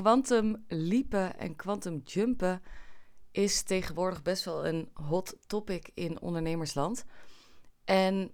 [0.00, 2.62] quantum liepen en quantum jumpen
[3.30, 7.04] is tegenwoordig best wel een hot topic in ondernemersland.
[7.84, 8.30] En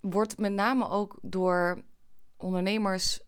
[0.00, 1.82] wordt met name ook door
[2.36, 3.20] ondernemers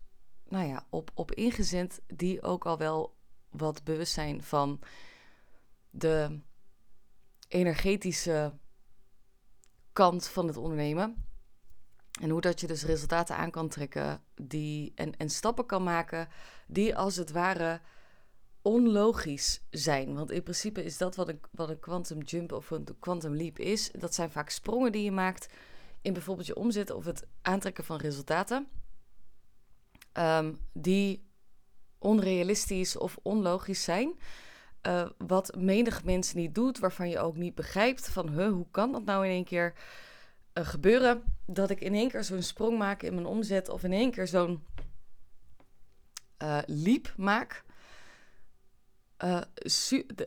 [0.47, 3.15] nou ja, op, op ingezet die ook al wel
[3.49, 4.79] wat bewust zijn van
[5.89, 6.39] de
[7.47, 8.53] energetische
[9.93, 11.25] kant van het ondernemen.
[12.21, 16.27] En hoe dat je dus resultaten aan kan trekken die, en, en stappen kan maken
[16.67, 17.81] die als het ware
[18.61, 20.15] onlogisch zijn.
[20.15, 23.59] Want in principe is dat wat een, wat een quantum jump of een quantum leap
[23.59, 23.91] is.
[23.91, 25.47] Dat zijn vaak sprongen die je maakt
[26.01, 28.67] in bijvoorbeeld je omzet of het aantrekken van resultaten.
[30.13, 31.29] Um, die
[31.97, 34.19] onrealistisch of onlogisch zijn.
[34.87, 38.91] Uh, wat menig mens niet doet, waarvan je ook niet begrijpt van huh, hoe kan
[38.91, 39.73] dat nou in één keer
[40.53, 41.23] uh, gebeuren?
[41.45, 44.27] Dat ik in één keer zo'n sprong maak in mijn omzet of in één keer
[44.27, 44.65] zo'n
[46.43, 47.63] uh, leap maak.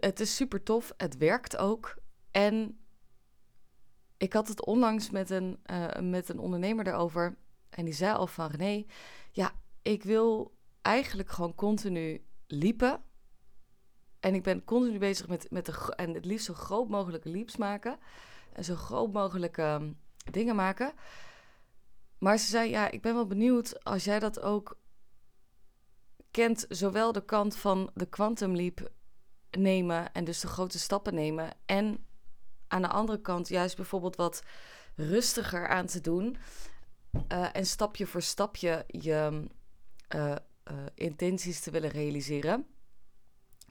[0.01, 1.95] het is super tof, het werkt ook.
[2.31, 2.79] En
[4.17, 5.59] ik had het onlangs met een,
[6.01, 7.37] met een ondernemer erover.
[7.71, 8.85] En die zei al van René,
[9.33, 9.53] ja,
[9.83, 13.03] ik wil eigenlijk gewoon continu liepen.
[14.21, 17.57] En ik ben continu bezig met, met de, en het liefst zo groot mogelijke leaps
[17.57, 17.99] maken.
[18.53, 19.93] En zo groot mogelijke ehm,
[20.31, 20.93] dingen maken.
[22.19, 24.79] Maar ze zei, ja, ik ben wel benieuwd als jij dat ook
[26.31, 26.67] kent.
[26.69, 28.91] Zowel de kant van de quantum leap
[29.51, 31.51] nemen en dus de grote stappen nemen.
[31.67, 32.07] En
[32.69, 34.43] aan de andere kant juist bijvoorbeeld wat
[34.95, 36.37] rustiger aan te doen.
[37.33, 39.49] Uh, en stapje voor stapje je
[40.15, 40.37] uh, uh,
[40.95, 42.67] intenties te willen realiseren.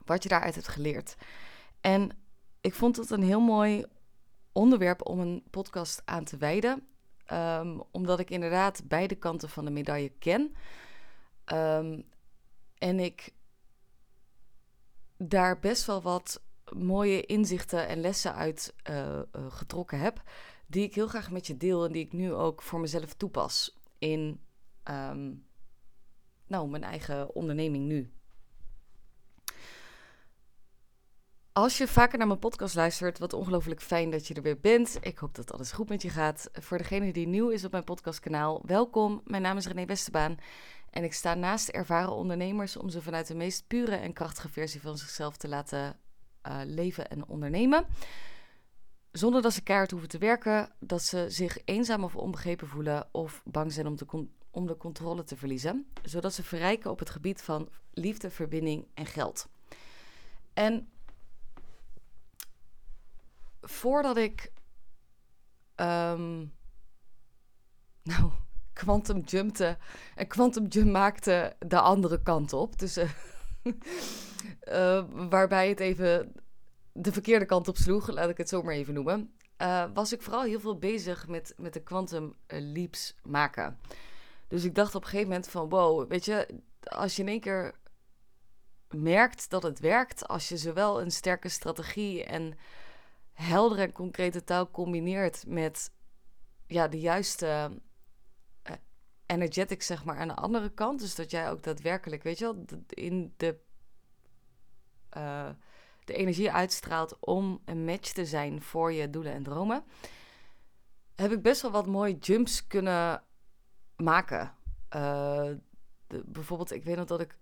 [0.06, 1.16] Wat je daaruit hebt geleerd.
[1.82, 2.10] En
[2.62, 3.86] ik vond het een heel mooi
[4.54, 6.88] onderwerp om een podcast aan te wijden.
[7.32, 10.56] Um, omdat ik inderdaad beide kanten van de medaille ken.
[11.54, 12.06] Um,
[12.78, 13.34] en ik
[15.18, 16.42] daar best wel wat
[16.74, 20.22] mooie inzichten en lessen uit uh, uh, getrokken heb.
[20.68, 23.80] Die ik heel graag met je deel en die ik nu ook voor mezelf toepas
[23.98, 24.42] in
[24.90, 25.46] um,
[26.48, 28.14] nou, mijn eigen onderneming nu.
[31.54, 34.98] Als je vaker naar mijn podcast luistert, wat ongelooflijk fijn dat je er weer bent.
[35.02, 36.50] Ik hoop dat alles goed met je gaat.
[36.54, 39.22] Voor degene die nieuw is op mijn podcastkanaal, welkom.
[39.26, 40.38] Mijn naam is René Westerbaan
[40.90, 44.82] en ik sta naast ervaren ondernemers om ze vanuit de meest pure en krachtige versie
[44.82, 46.00] van zichzelf te laten
[46.48, 47.86] uh, leven en ondernemen.
[49.12, 53.42] Zonder dat ze keihard hoeven te werken, dat ze zich eenzaam of onbegrepen voelen of
[53.46, 53.88] bang zijn
[54.52, 59.06] om de controle te verliezen, zodat ze verrijken op het gebied van liefde, verbinding en
[59.06, 59.48] geld.
[60.54, 60.88] En
[63.64, 64.52] voordat ik,
[65.76, 66.54] um,
[68.12, 68.32] nou,
[68.74, 69.78] quantum jumpte
[70.16, 73.10] en quantum jump maakte de andere kant op, dus uh,
[74.64, 76.34] uh, waarbij het even
[76.92, 79.34] de verkeerde kant op sloeg, laat ik het zo maar even noemen.
[79.62, 83.80] Uh, was ik vooral heel veel bezig met, met de quantum leaps maken.
[84.48, 86.48] Dus ik dacht op een gegeven moment van wow, weet je,
[86.84, 87.74] als je in één keer
[88.90, 92.58] merkt dat het werkt, als je zowel een sterke strategie en
[93.34, 95.92] heldere en concrete taal combineert met
[96.68, 97.72] ja, de juiste
[98.70, 98.76] uh,
[99.26, 101.00] energetics, zeg maar, aan de andere kant.
[101.00, 103.60] Dus dat jij ook daadwerkelijk, weet je wel, in de,
[105.18, 105.50] uh,
[106.06, 109.84] de energie uitstraalt om een match te zijn voor je doelen en dromen.
[111.16, 113.24] Heb ik best wel wat mooie jumps kunnen
[113.96, 114.54] maken.
[116.08, 117.38] De, bijvoorbeeld, ik weet nog dat ik.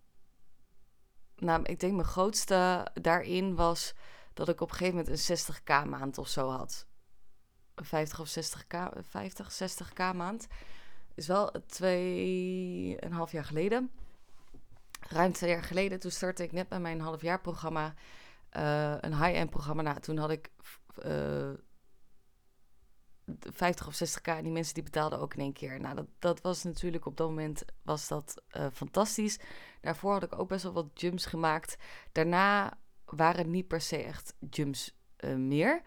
[1.35, 3.93] Nou, ik denk mijn grootste daarin was
[4.45, 6.85] dat ik op een gegeven moment een 60k maand of zo had.
[7.75, 8.77] 50 of 60k,
[9.09, 10.47] 50, 60k maand.
[11.13, 13.91] Is wel twee en een half jaar geleden.
[14.99, 15.99] Ruim twee jaar geleden.
[15.99, 17.93] Toen startte ik net met mijn halfjaarprogramma.
[18.57, 19.81] Uh, een high-end programma.
[19.81, 20.49] Nou, toen had ik
[21.05, 21.49] uh,
[23.39, 25.79] 50 of 60k en die mensen die betaalden ook in één keer.
[25.79, 29.39] Nou, dat, dat was natuurlijk op dat moment was dat uh, fantastisch.
[29.81, 31.77] Daarvoor had ik ook best wel wat jumps gemaakt.
[32.11, 32.79] Daarna
[33.11, 35.81] waren niet per se echt jumps uh, meer.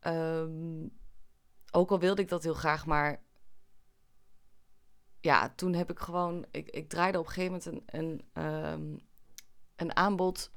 [0.00, 0.90] Um,
[1.70, 3.22] ook al wilde ik dat heel graag, maar
[5.20, 9.00] ja, toen heb ik gewoon, ik, ik draaide op een gegeven moment een, een, um,
[9.76, 10.50] een aanbod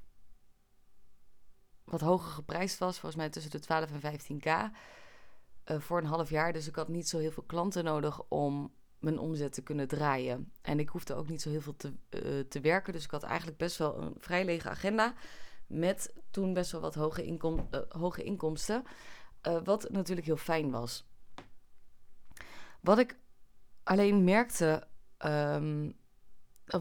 [1.89, 4.75] wat hoger geprijsd was, volgens mij tussen de 12 en 15k.
[5.65, 6.53] Uh, voor een half jaar.
[6.53, 10.51] Dus ik had niet zo heel veel klanten nodig om mijn omzet te kunnen draaien.
[10.61, 12.93] En ik hoefde ook niet zo heel veel te, uh, te werken.
[12.93, 15.13] Dus ik had eigenlijk best wel een vrij lege agenda.
[15.69, 18.83] Met toen best wel wat hoge, inkom uh, hoge inkomsten.
[19.63, 21.07] wat natuurlijk heel fijn was.
[22.81, 23.17] Wat ik
[23.83, 24.87] alleen merkte
[25.25, 25.97] um,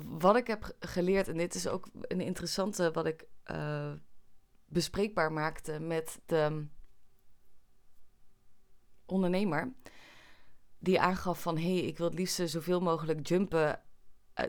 [0.05, 3.93] wat ik heb geleerd, en dit is ook een interessante wat ik uh,
[4.67, 6.67] bespreekbaar maakte met de
[9.07, 9.73] ondernemer.
[10.79, 13.83] Die aangaf van, hé, hey, ik wil het liefst zoveel mogelijk jumpen,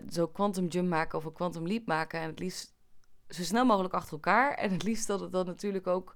[0.09, 2.19] zo quantum jump maken of een quantum leap maken.
[2.19, 2.77] En het liefst
[3.29, 4.53] zo snel mogelijk achter elkaar.
[4.53, 6.15] En het liefst dat het dan natuurlijk ook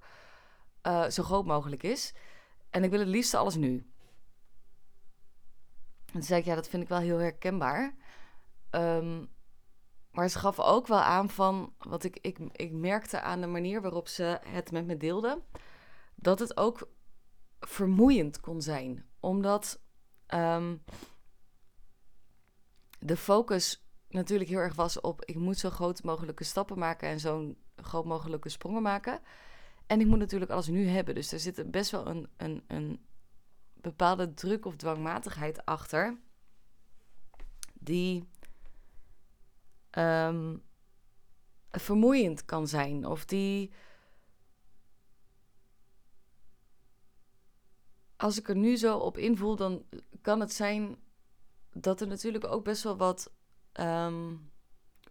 [0.82, 2.14] uh, zo groot mogelijk is.
[2.70, 3.86] En ik wil het liefst alles nu.
[6.06, 7.94] En toen zei ik, ja, dat vind ik wel heel herkenbaar.
[8.70, 9.32] Um,
[10.10, 13.82] maar ze gaf ook wel aan van, wat ik, ik, ik merkte aan de manier
[13.82, 15.42] waarop ze het met me deelde,
[16.14, 16.88] dat het ook
[17.60, 19.06] vermoeiend kon zijn.
[19.20, 19.80] Omdat
[20.34, 20.84] um,
[22.98, 23.83] de focus
[24.14, 28.04] natuurlijk heel erg was op, ik moet zo groot mogelijke stappen maken en zo'n groot
[28.04, 29.20] mogelijke sprongen maken.
[29.86, 31.14] En ik moet natuurlijk alles nu hebben.
[31.14, 33.00] Dus er zit best wel een, een, een
[33.74, 36.18] bepaalde druk of dwangmatigheid achter.
[37.72, 38.28] Die
[39.90, 40.62] um,
[41.70, 43.06] vermoeiend kan zijn.
[43.06, 43.72] Of die.
[48.16, 49.84] Als ik er nu zo op invoel, dan
[50.20, 50.96] kan het zijn
[51.72, 53.32] dat er natuurlijk ook best wel wat
[53.80, 54.50] um,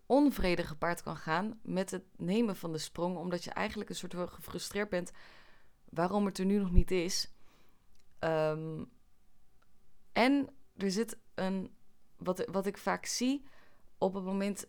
[0.06, 4.14] onvrede gepaard kan gaan met het nemen van de sprong, omdat je eigenlijk een soort
[4.14, 5.12] van gefrustreerd bent
[5.90, 7.32] waarom het er nu nog niet is.
[8.20, 8.92] Um,
[10.12, 11.76] en er zit een,
[12.18, 13.46] wat, wat ik vaak zie
[13.98, 14.68] op het moment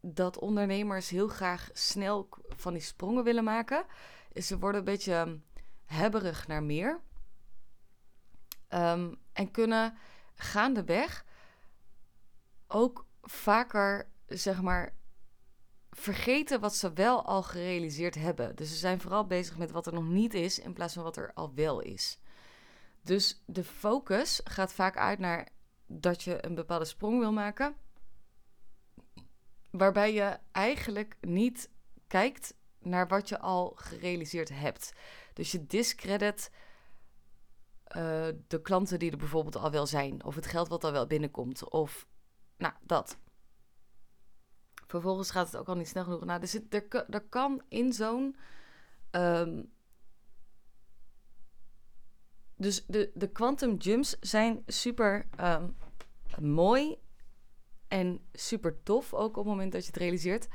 [0.00, 3.86] dat ondernemers heel graag snel van die sprongen willen maken,
[4.32, 5.40] is ze worden een beetje
[5.84, 7.00] hebberig naar meer.
[8.68, 9.96] Um, en kunnen
[10.34, 11.24] gaandeweg
[12.72, 14.94] ook vaker, zeg maar,
[15.90, 18.56] vergeten wat ze wel al gerealiseerd hebben.
[18.56, 21.16] Dus ze zijn vooral bezig met wat er nog niet is in plaats van wat
[21.16, 22.18] er al wel is.
[23.00, 25.48] Dus de focus gaat vaak uit naar
[25.86, 27.76] dat je een bepaalde sprong wil maken,
[29.70, 31.70] waarbij je eigenlijk niet
[32.06, 34.92] kijkt naar wat je al gerealiseerd hebt.
[35.32, 36.50] Dus je discredit
[37.96, 41.06] uh, de klanten die er bijvoorbeeld al wel zijn, of het geld wat al wel
[41.06, 42.06] binnenkomt, of
[42.62, 43.16] nou dat.
[44.86, 46.24] Vervolgens gaat het ook al niet snel genoeg.
[46.24, 48.36] Nou, er, zit, er, er kan in zo'n.
[49.10, 49.72] Um,
[52.56, 55.76] dus de, de quantum jumps zijn super um,
[56.40, 56.96] mooi
[57.88, 60.48] en super tof, ook op het moment dat je het realiseert.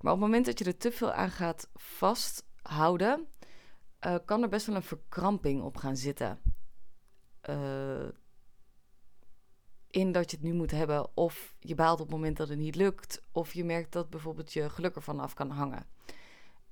[0.00, 3.26] Maar op het moment dat je er te veel aan gaat vasthouden,
[4.06, 6.40] uh, kan er best wel een verkramping op gaan zitten.
[7.50, 8.08] Uh,
[9.90, 12.58] in dat je het nu moet hebben, of je baalt op het moment dat het
[12.58, 15.86] niet lukt, of je merkt dat bijvoorbeeld je geluk ervan af kan hangen.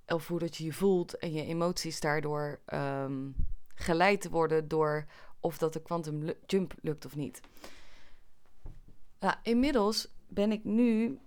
[0.06, 3.34] Of hoe dat je je voelt en je emoties daardoor um,
[3.74, 5.06] geleid worden door
[5.40, 7.40] of dat de quantum jump lukt of niet.
[9.42, 11.18] Inmiddels ben ik nu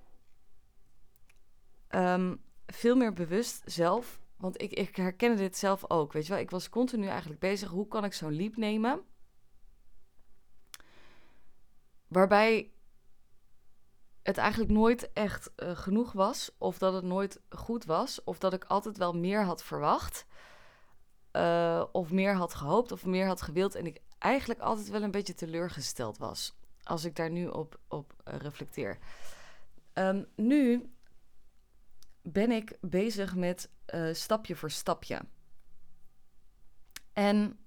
[1.90, 4.20] um, veel meer bewust zelf.
[4.38, 6.14] Want ik, ik herkende dit zelf ook.
[6.14, 7.70] Weet je wel, ik was continu eigenlijk bezig.
[7.70, 9.02] Hoe kan ik zo'n leap nemen?
[12.12, 12.72] Waarbij
[14.24, 16.52] het eigenlijk nooit echt uh, genoeg was.
[16.58, 18.24] Of dat het nooit goed was.
[18.24, 20.26] Of dat ik altijd wel meer had verwacht.
[21.34, 22.92] Uh, of meer had gehoopt.
[22.92, 23.76] Of meer had gewild.
[23.76, 26.56] En ik eigenlijk altijd wel een beetje teleurgesteld was.
[26.84, 28.98] Als ik daar nu op, op uh, reflecteer.
[29.94, 30.94] Um, nu
[32.22, 33.70] ben ik bezig met
[34.12, 35.22] stapje voor stapje.
[37.14, 37.60] En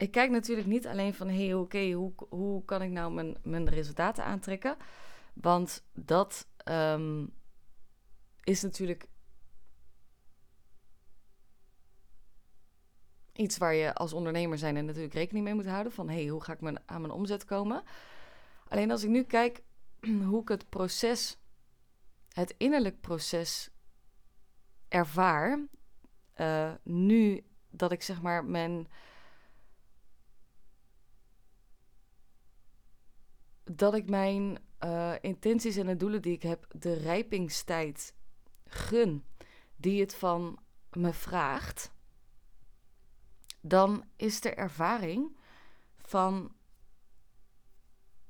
[0.00, 3.68] ik kijk natuurlijk niet alleen van, hey, oké, hoe, hoe kan ik nou mijn, mijn
[3.68, 4.76] resultaten aantrekken?
[5.34, 7.32] Want dat um,
[8.42, 9.06] is natuurlijk
[13.32, 15.92] iets waar je als ondernemer zijn en natuurlijk rekening mee moet houden.
[15.92, 17.82] Van, hey, hoe ga ik mijn, aan mijn omzet komen?
[18.68, 19.62] Alleen als ik nu kijk
[20.30, 21.38] hoe ik het proces,
[22.28, 23.70] het innerlijk proces
[24.88, 25.66] ervaar,
[26.36, 28.88] uh, nu dat ik zeg maar mijn.
[33.72, 38.14] Dat ik mijn uh, intenties en de doelen die ik heb, de rijpingstijd
[38.64, 39.24] gun,
[39.76, 40.58] die het van
[40.90, 41.92] me vraagt,
[43.60, 45.36] dan is de ervaring
[45.96, 46.52] van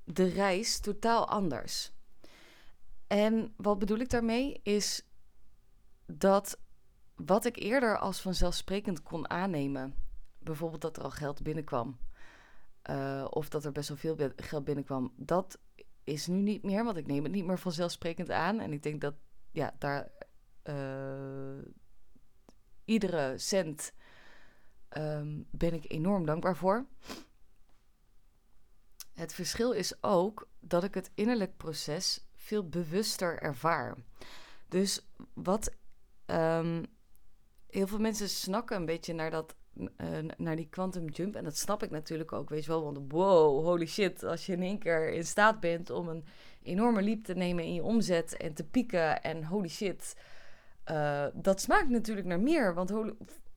[0.04, 1.92] de reis totaal anders.
[3.06, 5.02] En wat bedoel ik daarmee is
[6.06, 6.58] dat
[7.14, 9.94] wat ik eerder als vanzelfsprekend kon aannemen,
[10.38, 11.98] bijvoorbeeld dat er al geld binnenkwam,
[12.90, 15.58] uh, of dat er best wel veel geld binnenkwam, dat
[16.04, 18.60] is nu niet meer, want ik neem het niet meer vanzelfsprekend aan.
[18.60, 19.14] En ik denk dat
[19.50, 20.10] ja, daar
[20.64, 21.64] uh,
[22.84, 23.92] iedere cent
[24.96, 26.86] um, ben ik enorm dankbaar voor.
[29.12, 33.96] Het verschil is ook dat ik het innerlijk proces veel bewuster ervaar.
[34.68, 35.74] Dus wat
[36.26, 36.84] ehm,
[37.66, 39.54] heel veel mensen snakken een beetje naar dat
[40.36, 41.34] naar die quantum jump.
[41.34, 42.84] En dat snap ik natuurlijk ook, weet je wel.
[42.84, 44.24] Want wow, holy shit.
[44.24, 46.24] Als je in één keer in staat bent om een
[46.62, 49.22] enorme leap te nemen in je omzet en te pieken.
[49.22, 50.16] En holy shit.
[50.90, 52.74] Uh, dat smaakt natuurlijk naar meer.
[52.74, 52.92] Want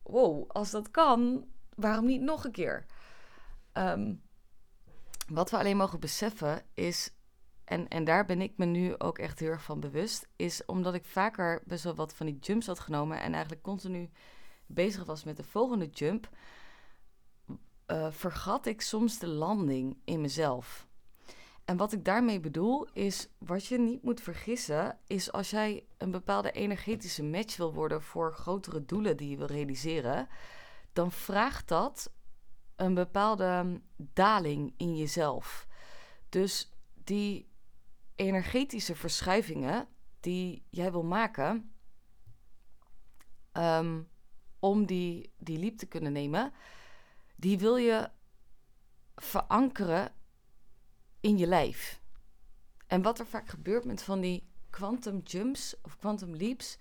[0.04, 2.86] wow, als dat kan, waarom niet nog een keer?
[3.74, 4.22] Um,
[5.28, 7.14] wat we alleen mogen beseffen is,
[7.64, 10.94] en, en daar ben ik me nu ook echt heel erg van bewust, is omdat
[10.94, 14.10] ik vaker best wel wat van die jumps had genomen en eigenlijk continu
[14.74, 16.30] bezig was met de volgende jump,
[17.88, 20.88] uh, vergat ik soms de landing in mezelf.
[21.66, 26.12] En wat ik daarmee bedoel is, wat je niet moet vergissen, is als jij een
[26.12, 30.28] bepaalde energetische match wil worden voor grotere doelen die je wil realiseren,
[30.94, 32.12] dan vraagt dat
[32.76, 35.68] een bepaalde daling in jezelf.
[36.30, 37.52] Dus die
[38.16, 39.88] energetische verschuivingen
[40.20, 41.74] die jij wil maken,
[43.52, 44.02] ehm,
[44.64, 46.54] om die, die liep te kunnen nemen,
[47.36, 48.10] die wil je
[49.16, 50.14] verankeren
[51.20, 52.02] in je lijf.
[52.88, 56.78] En wat er vaak gebeurt met van die quantum jumps of quantum leaps,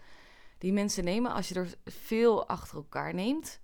[0.58, 3.60] die mensen nemen, als je er veel achter elkaar neemt,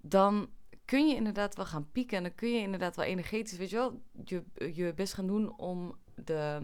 [0.00, 0.50] dan
[0.84, 3.76] kun je inderdaad wel gaan pieken en dan kun je inderdaad wel energetisch, weet je
[3.76, 4.44] wel, je,
[4.74, 6.60] je best gaan doen om de,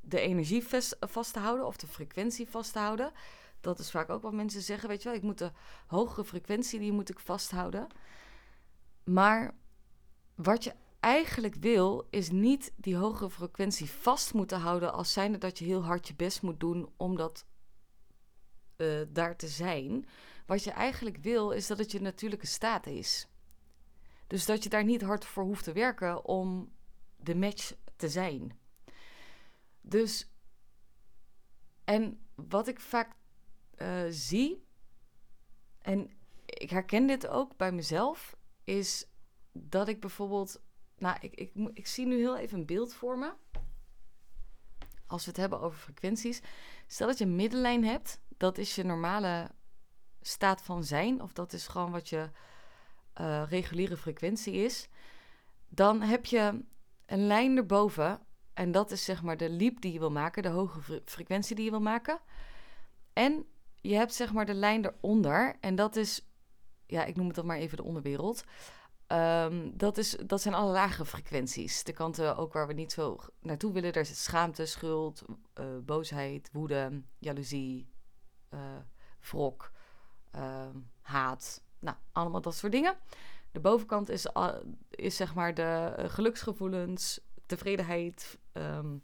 [0.00, 3.12] de energie vast, vast te houden of de frequentie vast te houden.
[3.64, 5.52] Dat is vaak ook wat mensen zeggen, weet je wel, ik moet de
[5.86, 7.86] hogere frequentie, die moet ik vasthouden.
[9.04, 9.54] Maar
[10.34, 15.58] wat je eigenlijk wil, is niet die hogere frequentie vast moeten houden als zijnde dat
[15.58, 17.46] je heel hard je best moet doen om dat
[18.76, 20.06] uh, daar te zijn.
[20.46, 23.28] Wat je eigenlijk wil, is dat het je natuurlijke staat is.
[24.26, 26.72] Dus dat je daar niet hard voor hoeft te werken om
[27.16, 28.58] de match te zijn.
[29.80, 30.28] Dus,
[31.84, 33.16] en wat ik vaak
[33.78, 34.66] uh, zie,
[35.78, 36.10] en
[36.46, 39.06] ik herken dit ook bij mezelf, is
[39.52, 40.62] dat ik bijvoorbeeld,
[40.98, 43.32] nou, ik, ik, ik zie nu heel even een beeld voor me.
[45.06, 46.42] Als we het hebben over frequenties.
[46.86, 49.50] Stel dat je een middenlijn hebt, dat is je normale
[50.20, 52.30] staat van zijn, of dat is gewoon wat je
[53.20, 54.88] uh, reguliere frequentie is.
[55.68, 56.64] Dan heb je
[57.06, 58.20] een lijn erboven,
[58.54, 61.64] en dat is zeg maar de leap die je wil maken, de hoge frequentie die
[61.64, 62.20] je wil maken.
[63.12, 63.46] En
[63.84, 65.56] je hebt zeg maar de lijn eronder.
[65.60, 66.26] En dat is,
[66.86, 68.44] ja, ik noem het dan maar even de onderwereld.
[69.08, 71.84] Um, dat, is, dat zijn alle lagere frequenties.
[71.84, 73.92] De kanten ook waar we niet zo naartoe willen.
[73.92, 75.24] Daar zit schaamte, schuld,
[75.60, 77.88] uh, boosheid, woede, jaloezie,
[78.50, 78.60] uh,
[79.20, 79.72] wrok,
[80.36, 80.66] uh,
[81.00, 81.62] haat.
[81.78, 82.96] Nou, allemaal dat soort dingen.
[83.52, 84.26] De bovenkant is,
[84.90, 89.02] is zeg maar de geluksgevoelens, tevredenheid, um,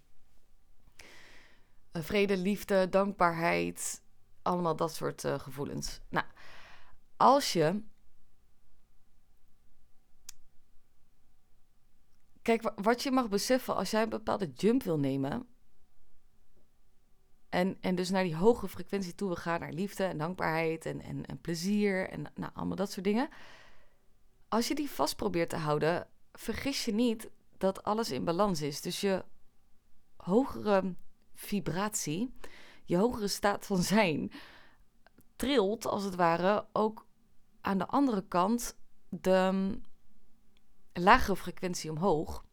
[1.92, 4.02] vrede, liefde, dankbaarheid,
[4.42, 6.00] allemaal dat soort uh, gevoelens.
[6.08, 6.26] Nou,
[7.16, 7.82] als je.
[12.42, 15.48] Kijk, wat je mag beseffen als jij een bepaalde jump wil nemen.
[17.48, 21.00] En, en dus naar die hoge frequentie toe wil gaan, naar liefde en dankbaarheid en,
[21.00, 23.28] en, en plezier en nou, allemaal dat soort dingen.
[24.48, 28.80] Als je die vast probeert te houden, vergis je niet dat alles in balans is.
[28.80, 29.24] Dus je
[30.16, 30.94] hogere
[31.34, 32.34] vibratie,
[32.90, 34.32] je hogere staat van zijn
[35.36, 37.06] trilt als het ware ook
[37.60, 38.76] aan de andere kant
[39.08, 39.82] de mm,
[40.92, 42.44] lagere frequentie omhoog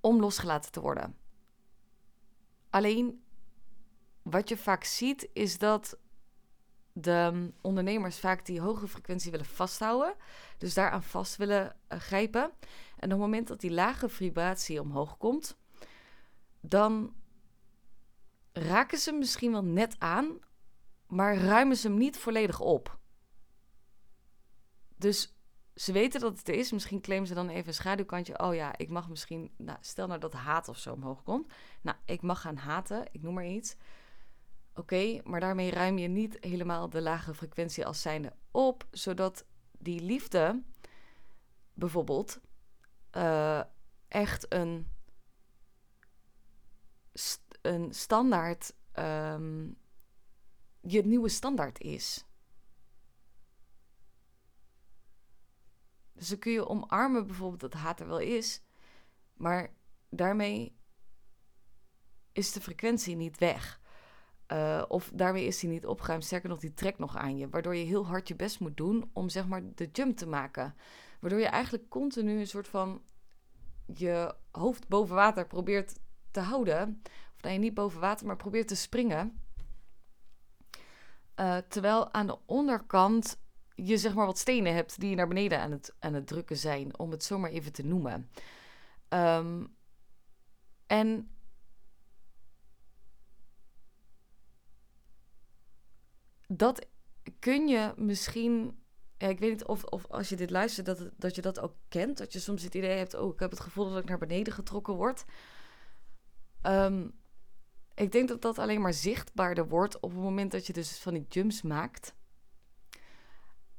[0.00, 1.16] om losgelaten te worden.
[2.70, 3.24] Alleen
[4.22, 5.98] wat je vaak ziet is dat
[6.92, 10.14] de mm, ondernemers vaak die hoge frequentie willen vasthouden,
[10.58, 12.42] dus daaraan vast willen uh, grijpen.
[12.96, 15.56] En op het moment dat die lage vibratie omhoog komt,
[16.68, 17.14] dan
[18.52, 20.38] raken ze misschien wel net aan,
[21.06, 22.98] maar ruimen ze hem niet volledig op.
[24.96, 25.36] Dus
[25.74, 26.72] ze weten dat het er is.
[26.72, 28.38] Misschien claimen ze dan even een schaduwkantje.
[28.38, 29.50] Oh ja, ik mag misschien.
[29.56, 31.52] Nou, stel nou dat haat of zo omhoog komt.
[31.80, 33.06] Nou, ik mag gaan haten.
[33.12, 33.76] Ik noem maar iets.
[34.74, 39.46] Oké, maar daarmee ruim je niet helemaal de lage frequentie als zijnde op, zodat
[39.78, 40.62] die liefde
[41.72, 42.40] bijvoorbeeld
[43.16, 43.62] uh,
[44.08, 44.90] echt een
[47.62, 49.76] een standaard, um,
[50.80, 52.24] je nieuwe standaard is.
[56.12, 58.62] Dus dan kun je omarmen bijvoorbeeld dat haat er wel is,
[59.34, 59.74] maar
[60.08, 60.76] daarmee
[62.32, 63.80] is de frequentie niet weg.
[64.52, 66.24] Uh, of daarmee is hij niet opgeruimd.
[66.24, 67.48] Sterker nog, die trekt nog aan je.
[67.48, 70.74] Waardoor je heel hard je best moet doen om zeg maar de jump te maken.
[71.20, 73.02] Waardoor je eigenlijk continu een soort van
[73.94, 75.98] je hoofd boven water probeert
[76.36, 77.02] te houden.
[77.34, 79.40] Of nee, niet boven water, maar probeert te springen.
[81.40, 83.38] Uh, terwijl aan de onderkant
[83.74, 86.56] je zeg maar wat stenen hebt die je naar beneden aan het, aan het drukken
[86.56, 86.98] zijn.
[86.98, 88.30] Om het zomaar even te noemen.
[89.08, 89.76] Um,
[90.86, 91.30] en
[96.46, 96.86] dat
[97.38, 98.84] kun je misschien.
[99.18, 102.18] Ik weet niet of, of als je dit luistert, dat, dat je dat ook kent.
[102.18, 104.52] Dat je soms het idee hebt: oh, ik heb het gevoel dat ik naar beneden
[104.52, 105.24] getrokken word.
[106.66, 107.14] Um,
[107.94, 111.14] ik denk dat dat alleen maar zichtbaarder wordt op het moment dat je dus van
[111.14, 112.14] die jumps maakt.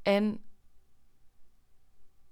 [0.02, 0.44] En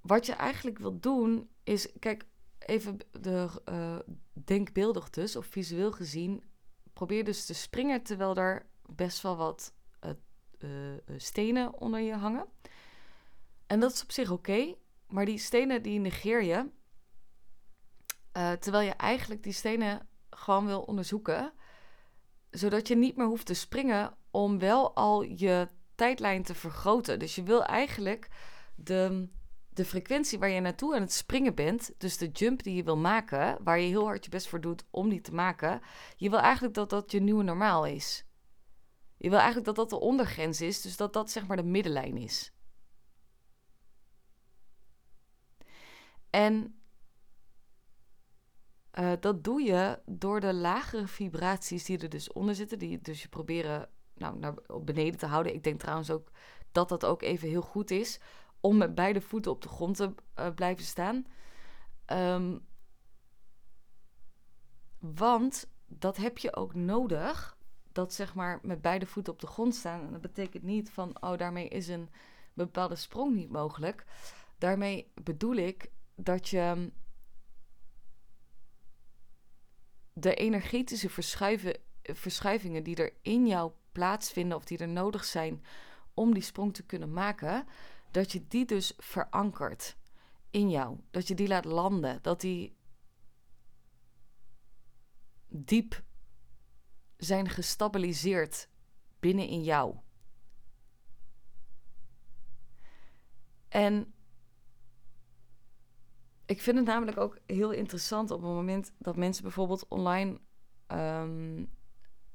[0.01, 2.27] wat je eigenlijk wil doen is, kijk,
[2.59, 3.99] even de, uh,
[4.33, 6.45] denkbeeldig dus, of visueel gezien,
[6.93, 9.75] probeer dus te springen terwijl er best wel wat
[10.59, 12.47] uh, stenen onder je hangen.
[13.67, 14.75] En dat is op zich oké,
[15.07, 16.71] maar die stenen die negeer je,
[18.33, 21.53] terwijl je eigenlijk die stenen gewoon wil onderzoeken,
[22.51, 27.19] zodat je niet meer hoeft te springen om wel al je tijdlijn te vergroten.
[27.19, 28.29] Dus je wil eigenlijk
[28.75, 29.29] de,
[29.69, 32.97] de frequentie waar je naartoe aan het springen bent, dus de jump die je wil
[32.97, 35.81] maken, waar je heel hard je best voor doet om die te maken,
[36.17, 38.25] je wil eigenlijk dat dat je nieuwe normaal is.
[39.17, 42.17] Je wil eigenlijk dat dat de ondergrens is, dus dat dat zeg maar de middenlijn
[42.17, 42.53] is.
[46.31, 46.76] En
[48.99, 53.23] uh, dat doe je door de lagere vibraties die er dus onder zitten, die dus
[53.23, 55.55] je proberen nou, naar beneden te houden.
[55.55, 56.31] Ik denk trouwens ook
[56.73, 58.21] dat dat ook even heel goed is
[58.61, 61.27] om met beide voeten op de grond te uh, blijven staan.
[62.13, 62.67] Um,
[64.99, 67.57] want dat heb je ook nodig
[67.93, 70.01] dat zeg maar met beide voeten op de grond staan.
[70.01, 72.11] En dat betekent niet van, oh, daarmee is een
[72.53, 74.05] bepaalde sprong niet mogelijk.
[74.59, 76.91] Daarmee bedoel ik dat je
[80.19, 81.11] de energetische
[82.03, 85.65] verschuivingen die er in jou plaatsvinden of die er nodig zijn
[86.15, 87.67] om die sprong te kunnen maken,
[88.11, 89.97] dat je die dus verankert
[90.51, 90.99] in jou.
[91.11, 92.19] Dat je die laat landen.
[92.23, 92.77] Dat die
[95.49, 96.03] diep
[97.17, 98.69] zijn gestabiliseerd
[99.21, 99.97] binnen in jou.
[103.69, 104.15] En
[106.47, 110.41] ik vind het namelijk ook heel interessant op het moment dat mensen bijvoorbeeld online
[110.87, 111.65] ehm,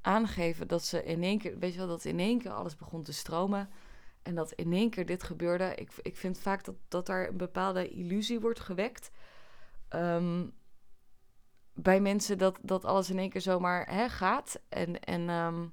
[0.00, 3.02] aangeven dat ze in één keer, weet je wel, dat in één keer alles begon
[3.02, 3.68] te stromen
[4.22, 5.74] en dat in één keer dit gebeurde.
[5.74, 9.10] Ik, ik vind vaak dat, dat daar een bepaalde illusie wordt gewekt.
[9.90, 10.52] Um,
[11.74, 14.60] bij mensen dat, dat alles in één keer zomaar hè, gaat.
[14.68, 15.72] En, en um,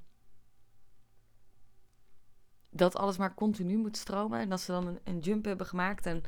[2.69, 4.39] dat alles maar continu moet stromen.
[4.39, 6.06] En dat ze dan een, een, jump hebben gemaakt.
[6.06, 6.23] En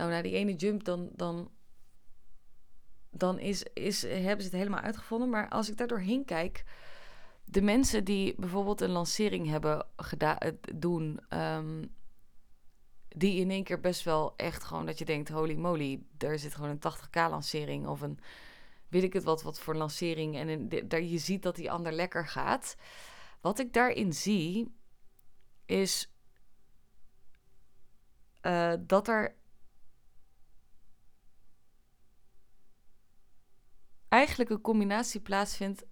[0.00, 1.50] nou, na die ene jump, dan, dan,
[3.10, 5.28] dan is, is, hebben ze het helemaal uitgevonden.
[5.28, 6.64] Maar als ik daar doorheen kijk.
[7.44, 10.38] De mensen die bijvoorbeeld een lancering hebben gedaan,
[10.74, 11.20] doen.
[11.28, 11.94] Um,
[13.08, 16.54] die in één keer best wel echt gewoon dat je denkt: holy moly, er zit
[16.54, 18.18] gewoon een 80k lancering of een
[18.88, 20.36] weet ik het wat, wat voor lancering.
[20.36, 22.76] En daar je ziet dat die ander lekker gaat.
[23.40, 24.74] Wat ik daarin zie,
[25.66, 26.14] is
[28.42, 29.39] uh, dat er
[34.10, 35.84] eigenlijk een combinatie plaatsvindt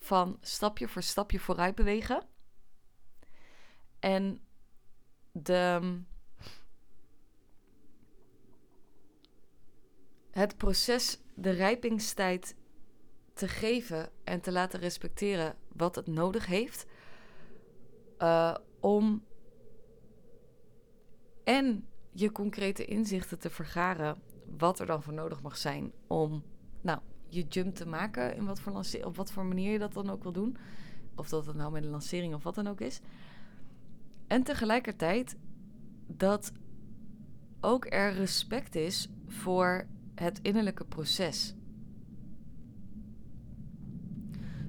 [0.00, 2.22] van stapje voor stapje vooruit bewegen.
[3.98, 4.40] En
[5.32, 5.98] de,
[10.30, 12.56] het proces de rijpingstijd
[13.32, 16.86] te geven en te laten respecteren wat het nodig heeft
[18.18, 19.24] uh, om
[21.44, 24.22] en je concrete inzichten te vergaren
[24.58, 26.44] wat er dan voor nodig mag zijn om
[26.80, 30.10] nou, je jump te maken in wat voor op wat voor manier je dat dan
[30.10, 30.56] ook wil doen.
[31.14, 33.00] Of dat het nou met een lancering of wat dan ook is.
[34.26, 35.36] En tegelijkertijd
[36.06, 36.52] dat
[37.60, 41.54] ook er respect is voor het innerlijke proces.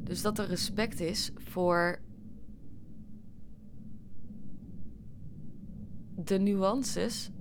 [0.04, 2.00] Dus dat er respect is voor
[6.16, 7.32] de nuances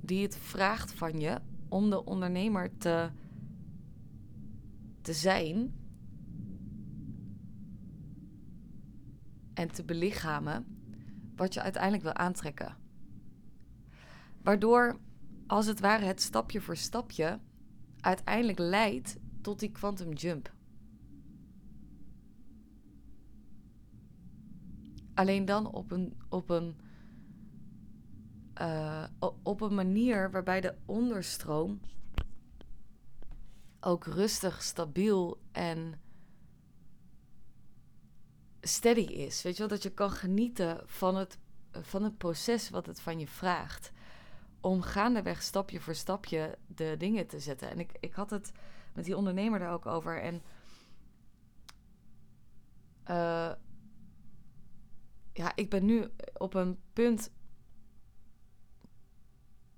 [0.00, 3.10] die het vraagt van je om de ondernemer te,
[5.08, 5.74] te zijn
[9.54, 10.66] en te belichamen
[11.36, 12.76] wat je uiteindelijk wil aantrekken.
[14.42, 14.98] Waardoor,
[15.46, 17.40] als het ware, het stapje voor stapje
[18.00, 20.52] uiteindelijk leidt tot die quantum jump.
[25.14, 26.76] Alleen dan op een, op een,
[28.60, 29.04] uh,
[29.42, 31.80] op een manier waarbij de onderstroom
[33.80, 36.00] ook rustig, stabiel en
[38.60, 39.42] steady is.
[39.42, 41.38] Weet je wel, dat je kan genieten van het,
[41.70, 43.92] van het proces wat het van je vraagt.
[44.60, 47.70] Om gaandeweg stapje voor stapje de dingen te zetten.
[47.70, 48.52] En ik, ik had het
[48.94, 50.22] met die ondernemer daar ook over.
[50.22, 50.42] En
[53.10, 53.52] uh,
[55.32, 57.30] ja, ik ben nu op een punt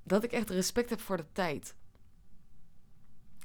[0.03, 1.75] dat ik echt respect heb voor de tijd.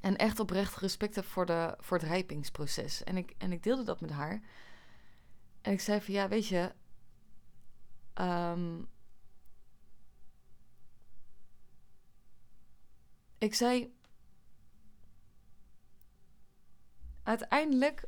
[0.05, 3.03] En echt oprecht respect heb voor, de, voor het rijpingsproces.
[3.03, 4.41] En ik, en ik deelde dat met haar.
[5.61, 6.71] En ik zei van ja, weet je.
[8.21, 8.87] Um,
[13.37, 13.93] ik zei.
[17.23, 18.03] Uiteindelijk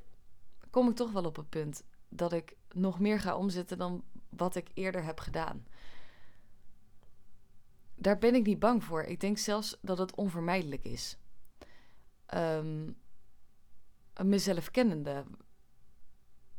[0.69, 4.55] kom ik toch wel op het punt dat ik nog meer ga omzetten dan wat
[4.55, 5.67] ik eerder heb gedaan.
[7.95, 9.03] Daar ben ik niet bang voor.
[9.03, 11.17] Ik denk zelfs dat het onvermijdelijk is.
[12.33, 12.97] Um,
[14.23, 15.25] mezelf kennende.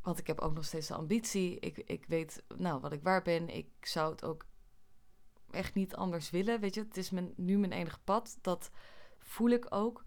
[0.03, 1.59] Want ik heb ook nog steeds de ambitie.
[1.59, 3.49] Ik, ik weet nou wat ik waar ben.
[3.49, 4.47] Ik zou het ook
[5.51, 6.61] echt niet anders willen.
[6.61, 8.39] Weet je, het is mijn, nu mijn enige pad.
[8.41, 8.71] Dat
[9.19, 10.05] voel ik ook.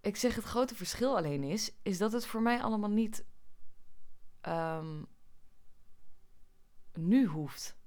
[0.00, 3.24] Ik zeg het grote verschil alleen is, is dat het voor mij allemaal niet
[4.42, 5.06] um,
[6.92, 7.77] nu hoeft.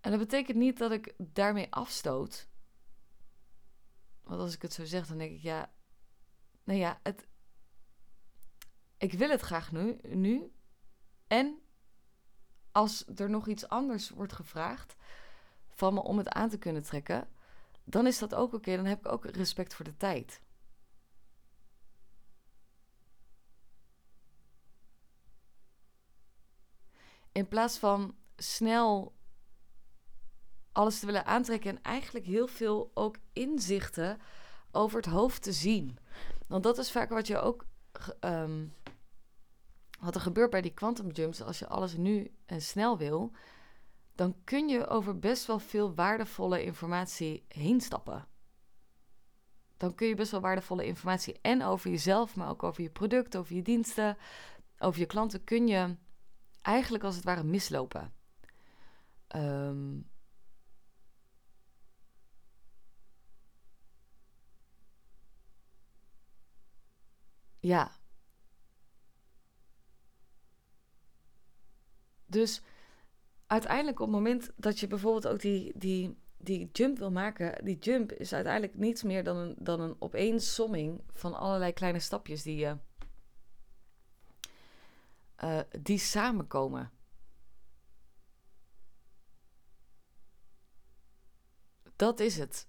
[0.00, 2.48] En dat betekent niet dat ik daarmee afstoot.
[4.22, 5.72] Want als ik het zo zeg, dan denk ik, ja,
[6.64, 7.26] nou ja, het,
[8.96, 10.52] ik wil het graag nu, nu.
[11.26, 11.62] En
[12.72, 14.96] als er nog iets anders wordt gevraagd
[15.68, 17.28] van me om het aan te kunnen trekken,
[17.84, 18.76] dan is dat ook oké.
[18.76, 20.42] Dan heb ik ook respect voor de tijd.
[27.32, 29.18] In plaats van snel
[30.72, 34.18] alles te willen aantrekken en eigenlijk heel veel ook inzichten
[34.70, 35.98] over het hoofd te zien.
[36.46, 37.64] Want dat is vaak wat je ook.
[38.20, 38.66] Ehm,
[40.00, 43.32] wat er gebeurt bij die quantum jumps, als je alles nu en snel wil,
[44.14, 48.28] dan kun je over best wel veel waardevolle informatie heen stappen.
[49.76, 53.36] Dan kun je best wel waardevolle informatie en over jezelf, maar ook over je product,
[53.36, 54.16] over je diensten,
[54.78, 55.96] over je klanten, kun je
[56.62, 58.12] eigenlijk als het ware mislopen.
[59.36, 60.09] Um,
[67.60, 67.98] ja.
[72.26, 72.62] Dus
[73.46, 77.78] uiteindelijk op het moment dat je bijvoorbeeld ook die, die, die jump wil maken, die
[77.78, 82.56] jump is uiteindelijk niets meer dan een, dan een opeensomming van allerlei kleine stapjes die
[82.56, 82.76] je
[85.44, 86.90] uh, die samenkomen.
[91.96, 92.68] Dat is het.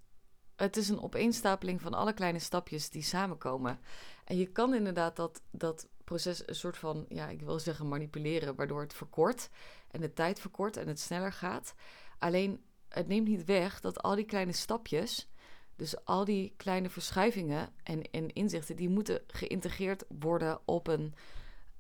[0.55, 3.79] Het is een opeenstapeling van alle kleine stapjes die samenkomen.
[4.23, 8.55] En je kan inderdaad dat, dat proces een soort van, ja, ik wil zeggen manipuleren,
[8.55, 9.49] waardoor het verkort
[9.91, 11.73] en de tijd verkort en het sneller gaat.
[12.19, 15.29] Alleen het neemt niet weg dat al die kleine stapjes,
[15.75, 21.13] dus al die kleine verschuivingen en, en inzichten, die moeten geïntegreerd worden op een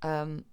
[0.05, 0.45] um,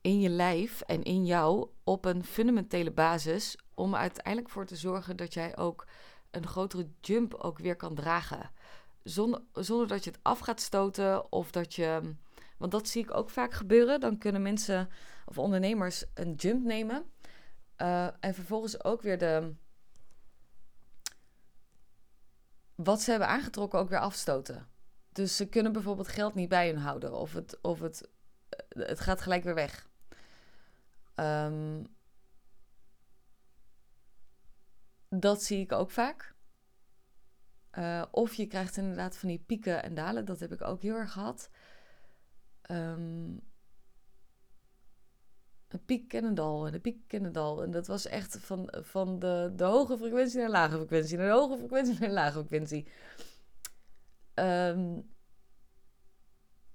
[0.00, 5.16] in je lijf en in jou op een fundamentele basis om uiteindelijk voor te zorgen
[5.16, 5.86] dat jij ook
[6.30, 8.50] een grotere jump ook weer kan dragen.
[9.04, 12.14] Zonder, dat je het af gaat stoten of dat je.
[12.56, 14.00] Want dat zie ik ook vaak gebeuren.
[14.00, 14.88] Dan kunnen mensen
[15.26, 17.10] of ondernemers een jump nemen.
[17.78, 19.54] Uh, en vervolgens ook weer de.
[22.74, 24.68] Wat ze hebben aangetrokken ook weer afstoten.
[25.12, 27.12] Dus ze kunnen bijvoorbeeld geld niet bij hun houden.
[27.12, 28.08] Of het, of het,
[28.68, 29.88] het gaat gelijk weer weg.
[31.16, 31.86] Um,
[35.08, 36.31] dat zie ik ook vaak.
[37.78, 40.24] Uh, of je krijgt inderdaad van die pieken en dalen.
[40.24, 41.50] Dat heb ik ook heel erg gehad.
[42.70, 43.40] Um,
[45.68, 47.62] een piek en een dal en een piek en een dal.
[47.62, 51.16] En dat was echt van, van de, de hoge frequentie naar de lage frequentie.
[51.16, 52.88] Naar de hoge frequentie naar de lage frequentie.
[54.34, 55.10] Um,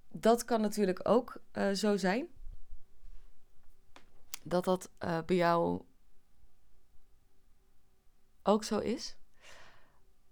[0.07, 2.27] dat kan natuurlijk ook uh, zo zijn
[4.43, 5.81] dat dat uh, bij jou
[8.43, 9.16] ook zo is.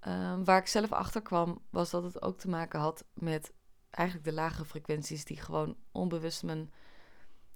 [0.08, 3.54] Um, waar ik zelf achter kwam, was dat het ook te maken had met
[3.90, 6.74] eigenlijk de lage frequenties die gewoon onbewust mijn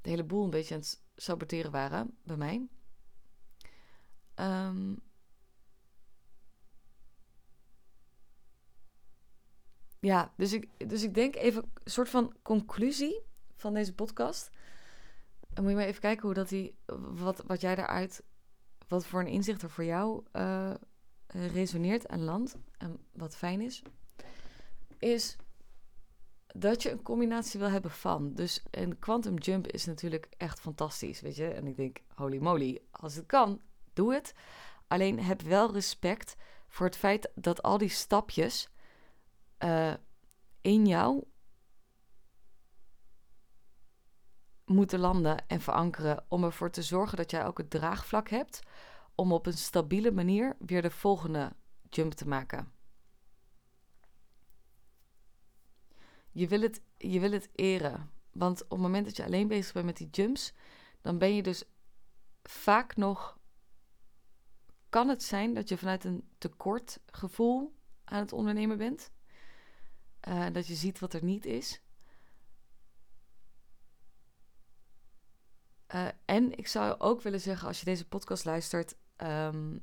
[0.02, 2.68] hele boel een beetje aan het saboteren waren bij mij.
[4.36, 5.02] Um,
[10.00, 13.22] ja, dus ik, dus ik denk even een soort van conclusie
[13.56, 14.50] van deze podcast.
[15.56, 16.78] Moet je maar even kijken hoe dat die,
[17.14, 18.24] wat, wat jij daaruit,
[18.88, 20.74] wat voor een inzicht er voor jou uh,
[21.32, 22.58] resoneert en landt.
[22.78, 23.82] En wat fijn is,
[24.98, 25.36] is
[26.48, 28.34] dat je een combinatie wil hebben van.
[28.34, 31.48] Dus een quantum jump is natuurlijk echt fantastisch, weet je.
[31.48, 33.62] En ik denk, holy moly, als het kan,
[33.94, 34.34] doe het.
[34.88, 36.36] Alleen heb wel respect
[36.68, 38.70] voor het feit dat al die stapjes
[39.60, 39.94] uh,
[40.62, 41.24] in jou
[44.66, 48.60] moeten landen en verankeren om ervoor te zorgen dat jij ook het draagvlak hebt
[49.20, 51.56] om op een stabiele manier weer de volgende
[51.90, 52.72] jump te maken.
[56.32, 58.12] Je wil het, je wil het eren.
[58.32, 60.54] Want op het moment dat je alleen bezig bent met die jumps,
[61.02, 61.64] dan ben je dus
[62.44, 63.40] vaak nog.
[64.90, 69.12] Kan het zijn dat je vanuit een tekortgevoel aan het ondernemen bent?
[70.28, 71.82] Uh, dat je ziet wat er niet is.
[75.96, 79.82] Uh, en ik zou ook willen zeggen, als je deze podcast luistert, um,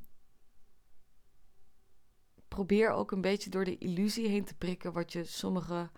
[2.48, 5.90] probeer ook een beetje door de illusie heen te prikken wat je sommige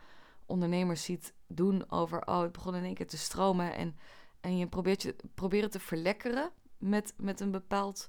[0.47, 3.97] ondernemers ziet doen over, oh, het begon in één keer te stromen en,
[4.41, 8.09] en je probeert, je, probeert het te verlekkeren met, met een bepaald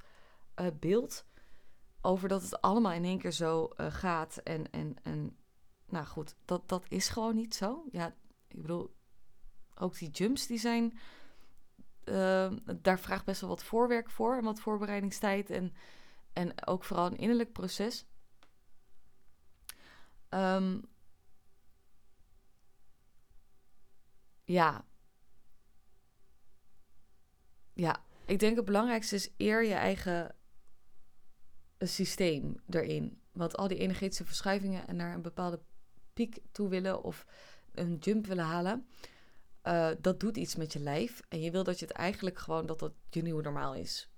[0.62, 1.26] uh, beeld
[2.02, 5.38] over dat het allemaal in één keer zo uh, gaat en, en, en
[5.86, 7.86] nou goed, dat, dat is gewoon niet zo.
[7.92, 8.16] Ja,
[8.48, 8.96] ik bedoel,
[9.76, 11.00] ook die jumps die zijn,
[12.10, 15.74] uh, daar vraagt best wel wat voorwerk voor en wat voorbereidingstijd en,
[16.34, 18.06] en ook vooral een innerlijk proces.
[20.30, 20.82] Um,
[24.44, 24.86] ja.
[27.74, 30.36] Ja, ik denk het belangrijkste is eer je eigen
[31.80, 33.22] systeem erin.
[33.32, 35.60] Want al die energetische verschuivingen en naar een bepaalde
[36.14, 37.26] piek toe willen of
[37.72, 38.88] een jump willen halen,
[39.70, 41.22] uh, dat doet iets met je lijf.
[41.30, 44.10] En je wil dat je het eigenlijk gewoon dat dat je nieuwe normaal is.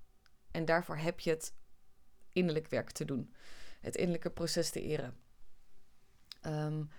[0.50, 1.54] En daarvoor heb je het
[2.32, 3.34] innerlijk werk te doen.
[3.80, 5.16] Het innerlijke proces te eren.
[6.46, 6.90] Um,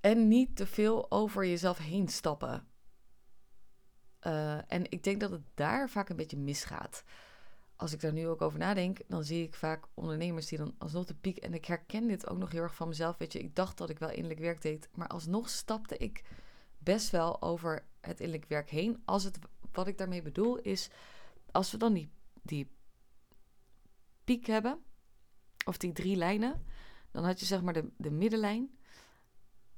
[0.00, 2.68] en niet te veel over jezelf heen stappen.
[4.22, 7.04] Uh, en ik denk dat het daar vaak een beetje misgaat
[7.76, 11.04] als ik daar nu ook over nadenk, dan zie ik vaak ondernemers die dan alsnog
[11.04, 11.36] de piek.
[11.36, 13.16] En ik herken dit ook nog heel erg van mezelf.
[13.16, 14.88] Weet je, ik dacht dat ik wel innerlijk werk deed.
[14.94, 16.24] Maar alsnog stapte ik
[16.78, 19.02] best wel over het innerlijk werk heen.
[19.04, 19.38] Als het,
[19.72, 20.90] wat ik daarmee bedoel is,
[21.50, 22.10] als we dan die,
[22.42, 22.70] die
[24.24, 24.78] piek hebben,
[25.64, 26.64] of die drie lijnen,
[27.10, 28.70] dan had je zeg maar de, de middenlijn.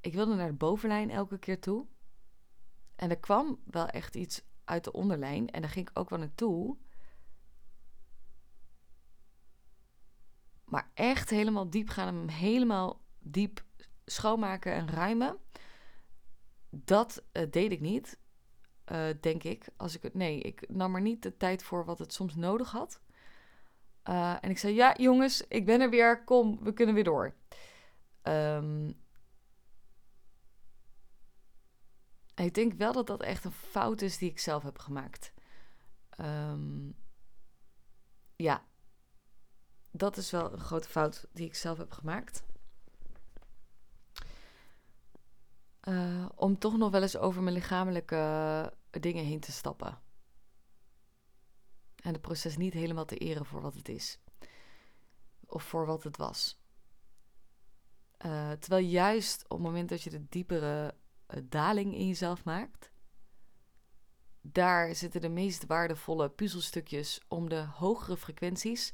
[0.01, 1.85] Ik wilde naar de bovenlijn elke keer toe.
[2.95, 5.49] En er kwam wel echt iets uit de onderlijn.
[5.49, 6.77] En daar ging ik ook wel naartoe.
[10.69, 13.63] Maar echt helemaal diep gaan hem helemaal diep
[14.05, 15.37] schoonmaken en ruimen.
[16.69, 18.19] Dat uh, deed ik niet,
[18.91, 19.69] uh, denk ik.
[19.77, 23.01] Als ik nee, ik nam er niet de tijd voor wat het soms nodig had.
[24.09, 26.23] Uh, en ik zei: Ja, jongens, ik ben er weer.
[26.23, 27.33] Kom, we kunnen weer door.
[28.23, 28.97] Um,
[32.35, 35.33] ik denk wel dat dat echt een fout is die ik zelf heb gemaakt.
[36.19, 36.95] Um,
[38.35, 38.63] ja,
[39.91, 42.43] dat is wel een grote fout die ik zelf heb gemaakt.
[45.83, 49.99] Uh, om toch nog wel eens over mijn lichamelijke dingen heen te stappen.
[51.95, 54.19] En het proces niet helemaal te eren voor wat het is.
[55.45, 56.61] Of voor wat het was.
[58.25, 60.95] Uh, terwijl juist op het moment dat je de diepere
[61.27, 62.91] uh, daling in jezelf maakt,
[64.41, 68.93] daar zitten de meest waardevolle puzzelstukjes om de hogere frequenties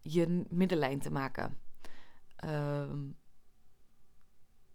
[0.00, 1.60] je middenlijn te maken.
[2.44, 3.18] Um,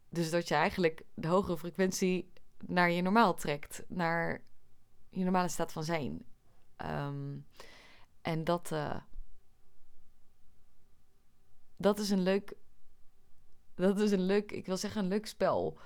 [0.10, 4.44] dus dat je eigenlijk de hogere frequentie naar je normaal trekt, naar
[5.10, 6.26] je normale staat van zijn.
[6.78, 7.48] Um,
[8.22, 9.02] en dat, uh,
[11.78, 12.56] dat is een leuk,
[13.76, 15.80] dat is een leuk, ik wil zeggen een leuk spel.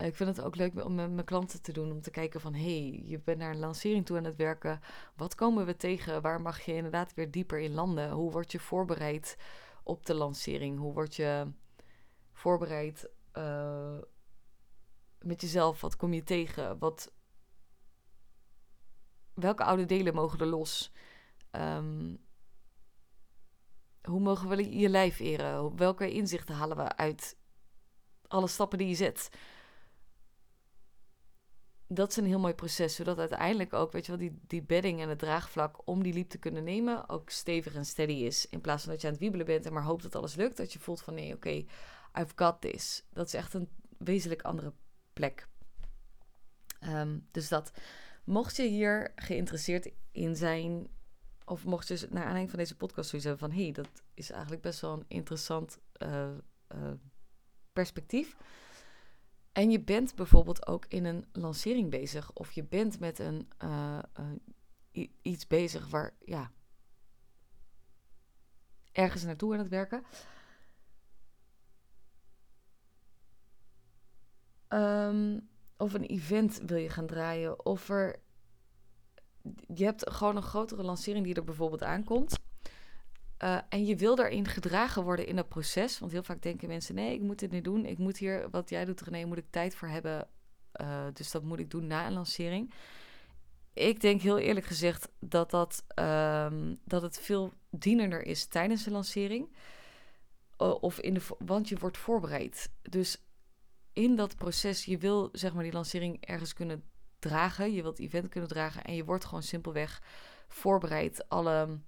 [0.00, 1.90] Uh, ik vind het ook leuk om met mijn klanten te doen.
[1.90, 4.80] Om te kijken van, hey, je bent naar een lancering toe aan het werken.
[5.16, 6.22] Wat komen we tegen?
[6.22, 8.10] Waar mag je inderdaad weer dieper in landen?
[8.10, 9.36] Hoe word je voorbereid
[9.82, 10.78] op de lancering?
[10.78, 11.52] Hoe word je
[12.32, 13.98] voorbereid uh,
[15.18, 15.80] met jezelf?
[15.80, 16.78] Wat kom je tegen?
[16.78, 17.12] Wat,
[19.34, 20.92] welke oude delen mogen er los?
[21.50, 22.24] Um,
[24.02, 25.76] hoe mogen we je lijf eren?
[25.76, 27.36] Welke inzichten halen we uit
[28.26, 29.30] alle stappen die je zet?
[31.88, 35.00] Dat is een heel mooi proces, zodat uiteindelijk ook, weet je wel, die, die bedding
[35.00, 38.48] en het draagvlak om die liep te kunnen nemen ook stevig en steady is.
[38.48, 40.56] In plaats van dat je aan het wiebelen bent en maar hoopt dat alles lukt,
[40.56, 41.64] dat je voelt van nee, oké,
[42.18, 43.04] I've got this.
[43.12, 43.68] Dat is echt een
[43.98, 44.72] wezenlijk andere
[45.12, 45.48] plek.
[46.80, 47.72] Ehm, dus dat,
[48.26, 50.88] mocht je hier geïnteresseerd in zijn,
[51.44, 54.30] of mocht je naar aanleiding van deze podcast zoiets hebben van hé, hey, dat is
[54.30, 56.28] eigenlijk best wel een interessant uh,
[56.74, 56.92] uh,
[57.72, 58.36] perspectief
[59.56, 62.32] en je bent bijvoorbeeld ook in een lancering bezig.
[62.32, 63.98] Of je bent met een, uh,
[64.92, 66.50] uh, iets bezig waar, ja,
[68.92, 70.02] ergens naartoe aan het werken.
[74.68, 77.64] Um, of een event wil je gaan draaien.
[77.64, 78.22] Of er,
[79.74, 82.45] je hebt gewoon een grotere lancering die er bijvoorbeeld aankomt.
[83.44, 85.98] Uh, en je wil daarin gedragen worden in dat proces.
[85.98, 87.84] Want heel vaak denken mensen: nee, ik moet dit niet doen.
[87.84, 90.28] Ik moet hier, wat jij doet, René, moet ik tijd voor hebben.
[90.80, 92.72] Uh, dus dat moet ik doen na een lancering.
[93.72, 98.90] Ik denk heel eerlijk gezegd dat, dat, um, dat het veel dienender is tijdens de
[98.90, 99.56] lancering.
[100.62, 102.70] Uh, of in de, want je wordt voorbereid.
[102.82, 103.24] Dus
[103.92, 106.84] in dat proces, je wil zeg maar die lancering ergens kunnen
[107.18, 107.72] dragen.
[107.72, 108.84] Je wilt het event kunnen dragen.
[108.84, 110.02] En je wordt gewoon simpelweg
[110.48, 111.28] voorbereid.
[111.28, 111.78] Alle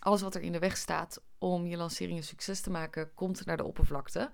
[0.00, 3.44] alles wat er in de weg staat om je lancering een succes te maken, komt
[3.44, 4.30] naar de oppervlakte.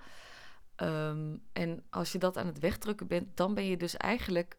[0.76, 4.59] Um, en als je dat aan het wegdrukken bent, dan ben je dus eigenlijk.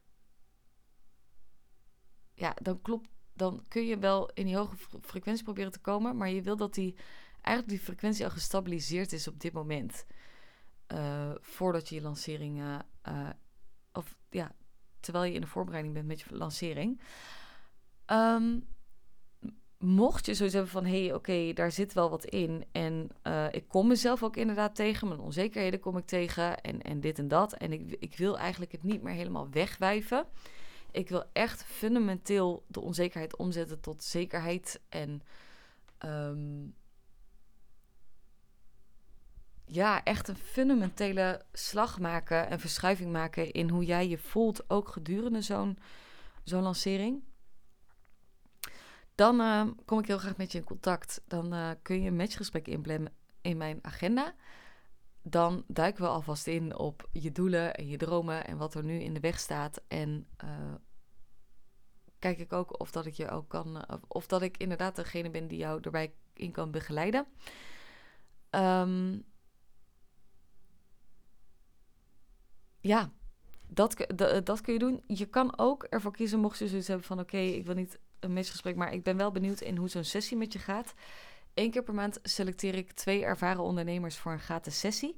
[2.33, 3.09] Ja, dan klopt.
[3.33, 6.17] Dan kun je wel in die hoge frequentie proberen te komen.
[6.17, 6.95] Maar je wil dat die,
[7.41, 10.05] eigenlijk die frequentie al gestabiliseerd is op dit moment.
[10.93, 12.59] Uh, voordat je je lancering.
[12.59, 13.29] Uh,
[13.91, 14.51] of ja,
[14.99, 17.01] terwijl je in de voorbereiding bent met je lancering.
[18.05, 18.67] Um,
[19.77, 20.85] mocht je zoiets hebben van...
[20.85, 22.65] hé, hey, oké, daar zit wel wat in...
[22.71, 25.07] en uh, ik kom mezelf ook inderdaad tegen...
[25.07, 27.53] mijn onzekerheden kom ik tegen en, en dit en dat...
[27.53, 30.25] en ik, ik wil eigenlijk het niet meer helemaal wegwijven...
[30.91, 35.21] Ik wil echt fundamenteel de onzekerheid omzetten tot zekerheid en
[36.05, 36.75] um,
[39.65, 44.89] ja, echt een fundamentele slag maken en verschuiving maken in hoe jij je voelt, ook
[44.89, 45.77] gedurende zo'n
[46.43, 47.23] zo'n lancering.
[49.17, 51.21] Dan uh, kom ik heel graag met je in contact.
[51.27, 54.35] Dan uh, kun je een matchgesprek inplannen in mijn agenda.
[55.21, 58.99] Dan duiken we alvast in op je doelen en je dromen en wat er nu
[58.99, 59.81] in de weg staat.
[59.87, 60.73] En uh,
[62.19, 65.47] kijk ik ook of dat ik je ook kan, of dat ik inderdaad degene ben
[65.47, 67.25] die jou erbij in kan begeleiden.
[68.51, 69.23] Um,
[72.79, 73.11] ja,
[73.67, 74.05] dat,
[74.43, 75.03] dat, kun je doen.
[75.07, 78.33] Je kan ook ervoor kiezen, mocht je zoiets hebben van: oké, ik wil niet een
[78.33, 80.93] misgesprek, maar ik ben wel benieuwd in hoe zo'n sessie met je gaat.
[81.53, 85.15] Eén keer per maand selecteer ik twee ervaren ondernemers voor een gratis sessie.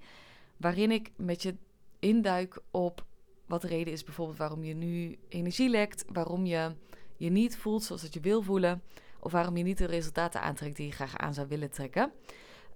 [0.57, 1.55] Waarin ik met je
[1.99, 3.05] induik op
[3.45, 6.75] wat de reden is, bijvoorbeeld waarom je nu energie lekt, waarom je
[7.15, 8.81] je niet voelt zoals dat je wil voelen,
[9.19, 12.11] of waarom je niet de resultaten aantrekt die je graag aan zou willen trekken.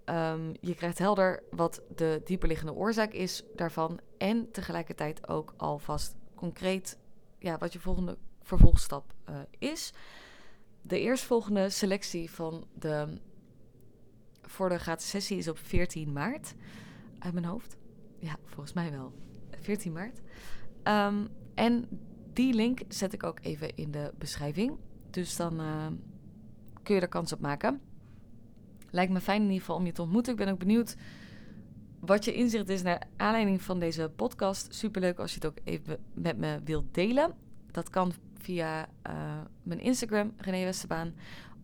[0.06, 6.98] Um, je krijgt helder wat de dieperliggende oorzaak is daarvan en tegelijkertijd ook alvast concreet
[7.40, 9.94] ja, wat je volgende vervolgstap uh, is.
[10.82, 13.08] De eerstvolgende selectie van de,
[14.42, 16.54] voor de gratis sessie is op 14 maart.
[17.20, 17.78] Uit mijn hoofd.
[18.20, 19.14] Ja, volgens mij wel.
[19.60, 20.22] 14 maart.
[20.84, 21.88] Um, en
[22.34, 24.78] die link zet ik ook even in de beschrijving.
[25.10, 25.88] Dus dan uh,
[26.84, 27.82] kun je er kans op maken.
[28.90, 30.32] Lijkt me fijn in ieder geval om je te ontmoeten.
[30.32, 30.96] Ik ben ook benieuwd
[32.00, 34.76] wat je inzicht is naar aanleiding van deze podcast.
[34.76, 37.36] Superleuk als je het ook even met me wilt delen.
[37.72, 41.14] Dat kan via uh, mijn Instagram, René Westerbaan.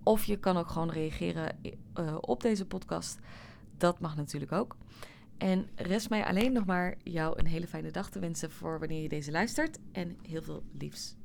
[0.04, 3.20] Of je kan ook gewoon reageren uh, op deze podcast.
[3.78, 4.78] Dat mag natuurlijk ook.
[5.38, 9.02] En rest mij alleen nog maar jou een hele fijne dag te wensen voor wanneer
[9.02, 9.80] je deze luistert.
[9.92, 11.19] En heel veel liefs.